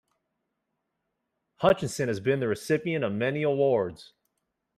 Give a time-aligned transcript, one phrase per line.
[1.57, 4.13] Hutchison has been the recipient of many awards.